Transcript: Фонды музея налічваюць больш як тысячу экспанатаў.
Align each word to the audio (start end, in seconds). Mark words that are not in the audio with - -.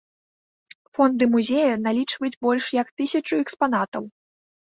Фонды 0.97 1.23
музея 1.33 1.73
налічваюць 1.87 2.39
больш 2.47 2.65
як 2.81 2.87
тысячу 3.01 3.33
экспанатаў. 3.43 4.03